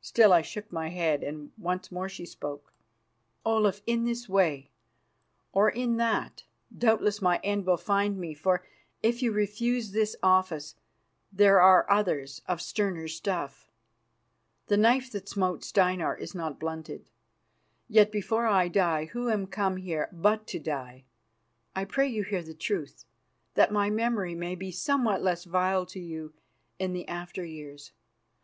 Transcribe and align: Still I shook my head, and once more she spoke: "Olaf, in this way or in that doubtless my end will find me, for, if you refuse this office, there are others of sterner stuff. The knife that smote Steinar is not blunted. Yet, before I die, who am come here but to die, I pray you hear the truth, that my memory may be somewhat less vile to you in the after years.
Still 0.00 0.32
I 0.32 0.42
shook 0.42 0.70
my 0.70 0.90
head, 0.90 1.24
and 1.24 1.50
once 1.58 1.90
more 1.90 2.08
she 2.08 2.24
spoke: 2.24 2.72
"Olaf, 3.44 3.82
in 3.84 4.04
this 4.04 4.28
way 4.28 4.70
or 5.50 5.68
in 5.68 5.96
that 5.96 6.44
doubtless 6.78 7.20
my 7.20 7.40
end 7.42 7.66
will 7.66 7.76
find 7.76 8.16
me, 8.16 8.32
for, 8.32 8.64
if 9.02 9.24
you 9.24 9.32
refuse 9.32 9.90
this 9.90 10.14
office, 10.22 10.76
there 11.32 11.60
are 11.60 11.84
others 11.90 12.42
of 12.46 12.60
sterner 12.60 13.08
stuff. 13.08 13.68
The 14.68 14.76
knife 14.76 15.10
that 15.10 15.28
smote 15.28 15.64
Steinar 15.64 16.14
is 16.14 16.32
not 16.32 16.60
blunted. 16.60 17.04
Yet, 17.88 18.12
before 18.12 18.46
I 18.46 18.68
die, 18.68 19.06
who 19.06 19.30
am 19.30 19.48
come 19.48 19.78
here 19.78 20.08
but 20.12 20.46
to 20.46 20.60
die, 20.60 21.06
I 21.74 21.86
pray 21.86 22.06
you 22.06 22.22
hear 22.22 22.44
the 22.44 22.54
truth, 22.54 23.04
that 23.54 23.72
my 23.72 23.90
memory 23.90 24.36
may 24.36 24.54
be 24.54 24.70
somewhat 24.70 25.22
less 25.22 25.42
vile 25.42 25.86
to 25.86 25.98
you 25.98 26.34
in 26.78 26.92
the 26.92 27.08
after 27.08 27.44
years. 27.44 27.90